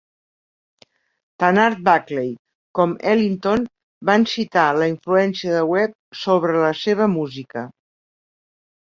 Tant 1.41 1.57
Art 1.63 1.81
Blakey 1.89 2.29
com 2.79 2.95
Ellington 3.11 3.67
van 4.09 4.25
citar 4.31 4.63
la 4.79 4.87
influència 4.93 5.53
de 5.57 5.61
Webb 5.73 5.93
sobre 6.21 6.55
la 6.65 6.71
seva 6.81 7.09
música. 7.17 7.65